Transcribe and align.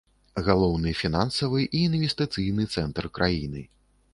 Галоўны 0.45 0.93
фінансавы 1.01 1.61
і 1.77 1.83
інвестыцыйны 1.91 2.67
цэнтр 2.77 3.03
краіны. 3.19 3.61